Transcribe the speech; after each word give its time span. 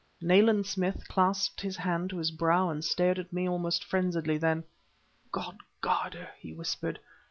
Nayland 0.19 0.65
Smith 0.65 1.07
clapped 1.07 1.61
his 1.61 1.77
hand 1.77 2.09
to 2.09 2.17
his 2.17 2.31
brow 2.31 2.71
and 2.71 2.83
stared 2.83 3.19
at 3.19 3.31
me 3.31 3.47
almost 3.47 3.83
frenziedly, 3.85 4.39
then 4.39 4.63
"God 5.31 5.57
guard 5.79 6.15
her!" 6.15 6.29
he 6.39 6.53
whispered. 6.53 6.97